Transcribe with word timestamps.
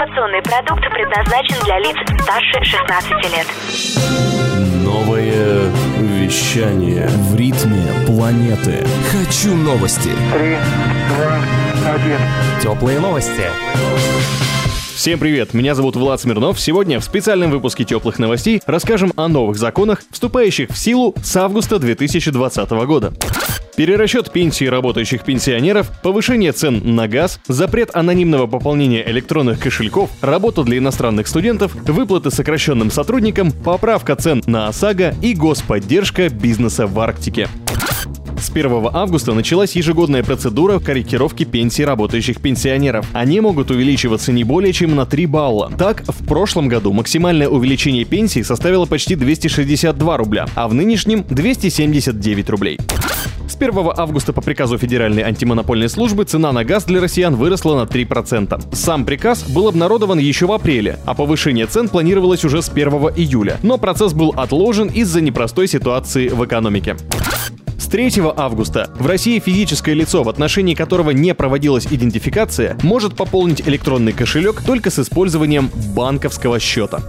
Информационный 0.00 0.40
продукт 0.40 0.82
предназначен 0.94 1.62
для 1.62 1.78
лиц 1.78 1.94
старше 2.22 2.64
16 2.64 3.10
лет. 3.34 3.46
Новое 4.82 5.70
вещание 5.98 7.06
в 7.06 7.36
ритме 7.36 7.84
планеты. 8.06 8.86
Хочу 9.10 9.54
новости. 9.54 10.08
Три, 10.32 10.56
два, 11.10 11.92
один. 11.92 12.18
Теплые 12.62 12.98
новости. 12.98 13.44
Всем 14.94 15.18
привет, 15.18 15.52
меня 15.52 15.74
зовут 15.74 15.96
Влад 15.96 16.18
Смирнов. 16.18 16.58
Сегодня 16.58 16.98
в 16.98 17.04
специальном 17.04 17.50
выпуске 17.50 17.84
теплых 17.84 18.18
новостей 18.18 18.62
расскажем 18.64 19.12
о 19.16 19.28
новых 19.28 19.58
законах, 19.58 20.02
вступающих 20.10 20.70
в 20.70 20.78
силу 20.78 21.14
с 21.22 21.36
августа 21.36 21.78
2020 21.78 22.70
года. 22.70 23.12
Перерасчет 23.80 24.30
пенсии 24.30 24.66
работающих 24.66 25.24
пенсионеров, 25.24 25.90
повышение 26.02 26.52
цен 26.52 26.82
на 26.94 27.08
газ, 27.08 27.40
запрет 27.48 27.88
анонимного 27.94 28.46
пополнения 28.46 29.02
электронных 29.08 29.58
кошельков, 29.58 30.10
работу 30.20 30.64
для 30.64 30.76
иностранных 30.76 31.26
студентов, 31.26 31.74
выплаты 31.86 32.30
сокращенным 32.30 32.90
сотрудникам, 32.90 33.52
поправка 33.52 34.16
цен 34.16 34.42
на 34.44 34.68
ОСАГО 34.68 35.14
и 35.22 35.32
господдержка 35.32 36.28
бизнеса 36.28 36.86
в 36.86 37.00
Арктике. 37.00 37.48
С 38.38 38.50
1 38.50 38.88
августа 38.92 39.32
началась 39.32 39.72
ежегодная 39.76 40.22
процедура 40.24 40.78
корректировки 40.78 41.44
пенсий 41.44 41.86
работающих 41.86 42.38
пенсионеров. 42.38 43.06
Они 43.14 43.40
могут 43.40 43.70
увеличиваться 43.70 44.30
не 44.30 44.44
более 44.44 44.74
чем 44.74 44.94
на 44.94 45.06
3 45.06 45.24
балла. 45.24 45.72
Так, 45.78 46.02
в 46.06 46.26
прошлом 46.26 46.68
году 46.68 46.92
максимальное 46.92 47.48
увеличение 47.48 48.04
пенсии 48.04 48.42
составило 48.42 48.84
почти 48.84 49.14
262 49.14 50.16
рубля, 50.18 50.46
а 50.54 50.68
в 50.68 50.74
нынешнем 50.74 51.24
279 51.30 52.50
рублей. 52.50 52.78
С 53.50 53.56
1 53.56 53.74
августа 53.96 54.32
по 54.32 54.40
приказу 54.40 54.78
Федеральной 54.78 55.24
антимонопольной 55.24 55.88
службы 55.88 56.22
цена 56.22 56.52
на 56.52 56.62
газ 56.62 56.84
для 56.84 57.00
россиян 57.00 57.34
выросла 57.34 57.84
на 57.84 57.88
3%. 57.88 58.72
Сам 58.72 59.04
приказ 59.04 59.42
был 59.42 59.66
обнародован 59.66 60.20
еще 60.20 60.46
в 60.46 60.52
апреле, 60.52 61.00
а 61.04 61.14
повышение 61.14 61.66
цен 61.66 61.88
планировалось 61.88 62.44
уже 62.44 62.62
с 62.62 62.68
1 62.68 62.88
июля. 63.16 63.58
Но 63.64 63.76
процесс 63.76 64.12
был 64.12 64.32
отложен 64.36 64.86
из-за 64.86 65.20
непростой 65.20 65.66
ситуации 65.66 66.28
в 66.28 66.44
экономике. 66.44 66.96
С 67.76 67.86
3 67.86 68.22
августа 68.36 68.88
в 69.00 69.08
России 69.08 69.40
физическое 69.40 69.94
лицо, 69.94 70.22
в 70.22 70.28
отношении 70.28 70.76
которого 70.76 71.10
не 71.10 71.34
проводилась 71.34 71.88
идентификация, 71.90 72.78
может 72.84 73.16
пополнить 73.16 73.66
электронный 73.66 74.12
кошелек 74.12 74.62
только 74.64 74.90
с 74.90 75.00
использованием 75.00 75.72
банковского 75.96 76.60
счета. 76.60 77.00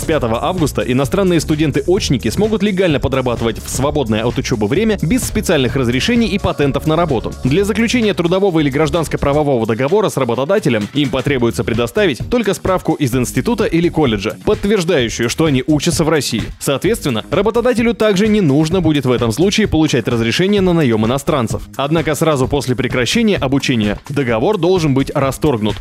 С 0.00 0.04
5 0.06 0.22
августа 0.40 0.80
иностранные 0.80 1.40
студенты-очники 1.40 2.30
смогут 2.30 2.62
легально 2.62 2.98
подрабатывать 3.00 3.62
в 3.62 3.68
свободное 3.68 4.24
от 4.24 4.38
учебы 4.38 4.66
время 4.66 4.98
без 5.02 5.22
специальных 5.22 5.76
разрешений 5.76 6.28
и 6.28 6.38
патентов 6.38 6.86
на 6.86 6.96
работу. 6.96 7.34
Для 7.44 7.66
заключения 7.66 8.14
трудового 8.14 8.60
или 8.60 8.70
гражданско-правового 8.70 9.66
договора 9.66 10.08
с 10.08 10.16
работодателем 10.16 10.88
им 10.94 11.10
потребуется 11.10 11.64
предоставить 11.64 12.18
только 12.30 12.54
справку 12.54 12.94
из 12.94 13.14
института 13.14 13.64
или 13.64 13.90
колледжа, 13.90 14.38
подтверждающую, 14.46 15.28
что 15.28 15.44
они 15.44 15.62
учатся 15.66 16.02
в 16.02 16.08
России. 16.08 16.44
Соответственно, 16.60 17.22
работодателю 17.30 17.92
также 17.92 18.26
не 18.26 18.40
нужно 18.40 18.80
будет 18.80 19.04
в 19.04 19.12
этом 19.12 19.32
случае 19.32 19.68
получать 19.68 20.08
разрешение 20.08 20.62
на 20.62 20.72
наем 20.72 21.04
иностранцев. 21.04 21.60
Однако 21.76 22.14
сразу 22.14 22.48
после 22.48 22.74
прекращения 22.74 23.36
обучения 23.36 23.98
договор 24.08 24.56
должен 24.56 24.94
быть 24.94 25.12
расторгнут. 25.14 25.76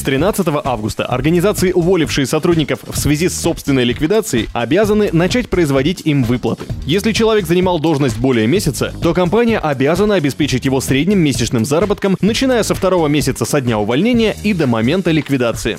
С 0.00 0.02
13 0.02 0.46
августа 0.64 1.04
организации, 1.04 1.72
уволившие 1.72 2.26
сотрудников 2.26 2.78
в 2.88 2.96
связи 2.96 3.28
с 3.28 3.38
собственной 3.38 3.84
ликвидацией, 3.84 4.48
обязаны 4.54 5.10
начать 5.12 5.50
производить 5.50 6.00
им 6.06 6.24
выплаты. 6.24 6.64
Если 6.86 7.12
человек 7.12 7.46
занимал 7.46 7.78
должность 7.78 8.18
более 8.18 8.46
месяца, 8.46 8.94
то 9.02 9.12
компания 9.12 9.58
обязана 9.58 10.14
обеспечить 10.14 10.64
его 10.64 10.80
средним 10.80 11.18
месячным 11.18 11.66
заработком, 11.66 12.16
начиная 12.22 12.62
со 12.62 12.74
второго 12.74 13.08
месяца 13.08 13.44
со 13.44 13.60
дня 13.60 13.78
увольнения 13.78 14.34
и 14.42 14.54
до 14.54 14.66
момента 14.66 15.10
ликвидации. 15.10 15.76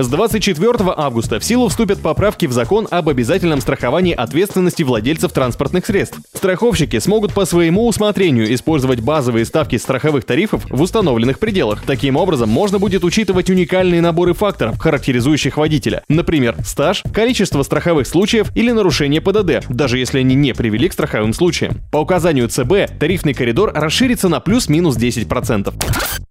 С 0.00 0.06
24 0.06 0.74
августа 0.96 1.40
в 1.40 1.44
силу 1.44 1.66
вступят 1.66 2.00
поправки 2.00 2.46
в 2.46 2.52
закон 2.52 2.86
об 2.88 3.08
обязательном 3.08 3.60
страховании 3.60 4.14
ответственности 4.14 4.84
владельцев 4.84 5.32
транспортных 5.32 5.86
средств. 5.86 6.20
Страховщики 6.32 7.00
смогут 7.00 7.34
по 7.34 7.44
своему 7.44 7.84
усмотрению 7.84 8.54
использовать 8.54 9.00
базовые 9.00 9.44
ставки 9.44 9.74
страховых 9.74 10.24
тарифов 10.24 10.64
в 10.70 10.80
установленных 10.80 11.40
пределах. 11.40 11.82
Таким 11.82 12.14
образом, 12.14 12.48
можно 12.48 12.78
будет 12.78 13.02
учитывать 13.02 13.50
уникальные 13.50 14.00
наборы 14.00 14.34
факторов, 14.34 14.78
характеризующих 14.78 15.56
водителя. 15.56 16.04
Например, 16.08 16.54
стаж, 16.64 17.02
количество 17.12 17.64
страховых 17.64 18.06
случаев 18.06 18.52
или 18.54 18.70
нарушение 18.70 19.20
ПДД, 19.20 19.66
даже 19.68 19.98
если 19.98 20.20
они 20.20 20.36
не 20.36 20.54
привели 20.54 20.88
к 20.88 20.92
страховым 20.92 21.32
случаям. 21.32 21.80
По 21.90 21.96
указанию 21.96 22.48
ЦБ, 22.48 23.00
тарифный 23.00 23.34
коридор 23.34 23.72
расширится 23.74 24.28
на 24.28 24.38
плюс-минус 24.38 24.96
10%. 24.96 25.74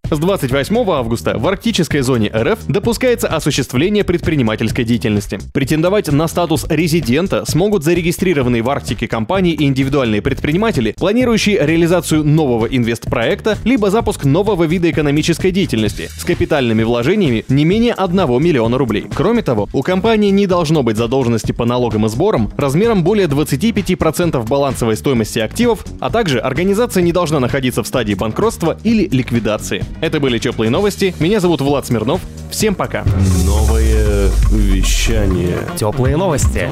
С 0.09 0.19
28 0.19 0.89
августа 0.89 1.37
в 1.37 1.45
арктической 1.45 1.99
зоне 1.99 2.31
РФ 2.33 2.59
допускается 2.69 3.27
осуществление 3.27 4.05
предпринимательской 4.05 4.85
деятельности. 4.85 5.37
Претендовать 5.51 6.09
на 6.09 6.29
статус 6.29 6.65
резидента 6.69 7.43
смогут 7.45 7.83
зарегистрированные 7.83 8.61
в 8.61 8.69
Арктике 8.69 9.09
компании 9.09 9.51
и 9.51 9.65
индивидуальные 9.65 10.21
предприниматели, 10.21 10.95
планирующие 10.97 11.57
реализацию 11.59 12.23
нового 12.23 12.67
инвестпроекта 12.67 13.57
либо 13.65 13.91
запуск 13.91 14.23
нового 14.23 14.63
вида 14.63 14.89
экономической 14.89 15.51
деятельности 15.51 16.07
с 16.17 16.23
капитальными 16.23 16.83
вложениями 16.83 17.43
не 17.49 17.65
менее 17.65 17.91
1 17.91 18.41
миллиона 18.41 18.77
рублей. 18.77 19.07
Кроме 19.13 19.41
того, 19.41 19.67
у 19.73 19.81
компании 19.81 20.29
не 20.29 20.47
должно 20.47 20.83
быть 20.83 20.95
задолженности 20.95 21.51
по 21.51 21.65
налогам 21.65 22.05
и 22.05 22.09
сборам 22.09 22.49
размером 22.55 23.03
более 23.03 23.27
25% 23.27 24.47
балансовой 24.47 24.95
стоимости 24.95 25.39
активов, 25.39 25.83
а 25.99 26.09
также 26.09 26.39
организация 26.39 27.03
не 27.03 27.11
должна 27.11 27.41
находиться 27.41 27.83
в 27.83 27.87
стадии 27.87 28.13
банкротства 28.13 28.77
или 28.85 29.09
ликвидации. 29.11 29.83
Это 29.99 30.19
были 30.19 30.37
теплые 30.37 30.69
новости. 30.69 31.15
Меня 31.19 31.39
зовут 31.39 31.61
Влад 31.61 31.87
Смирнов. 31.87 32.21
Всем 32.51 32.75
пока. 32.75 33.03
Новое 33.45 34.29
вещание. 34.51 35.57
Теплые 35.75 36.17
новости. 36.17 36.69